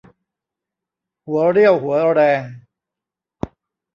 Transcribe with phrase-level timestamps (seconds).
[1.25, 2.43] หัวเรี่ยวหัวแรง